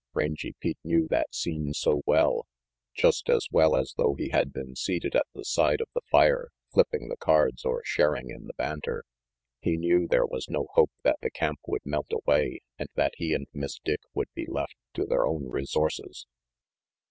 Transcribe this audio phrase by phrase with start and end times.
[0.15, 2.47] Rangy Pete knew that scene so well,
[2.95, 6.49] just as well as though he had been seated at the side of the fire
[6.73, 9.03] flipping the cards or sharing in the banter.
[9.59, 13.35] He knew there was no hope that the camp would melt away and that he
[13.35, 16.25] and Miss Dick would be left to their own resources.